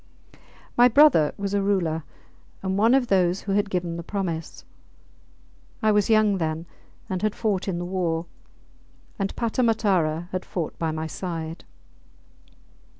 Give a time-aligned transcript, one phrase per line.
[0.75, 2.01] My brother was a Ruler,
[2.63, 4.65] and one of those who had given the promise.
[5.83, 6.65] I was young then,
[7.07, 8.25] and had fought in the war,
[9.19, 11.65] and Pata Matara had fought by my side.